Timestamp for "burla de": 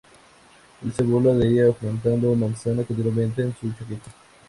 1.03-1.47